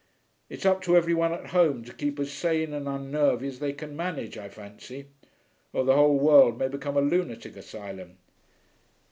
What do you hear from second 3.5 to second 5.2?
they can manage, I fancy,